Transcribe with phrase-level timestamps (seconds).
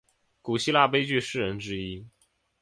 [0.41, 2.07] 古希腊悲剧诗人之一。